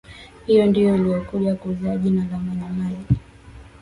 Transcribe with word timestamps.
Hiyo 0.45 0.65
ndiyo 0.65 0.95
iliyokuja 0.95 1.55
kuzaa 1.55 1.95
jina 1.97 2.25
la 2.31 2.37
majimaji 2.39 3.17